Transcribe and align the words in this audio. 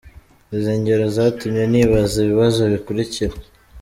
Izi 0.55 0.73
ngero 0.79 1.05
zatumye 1.15 1.63
nibaza 1.71 2.15
ibibazo 2.23 2.61
bikurikira:. 2.73 3.35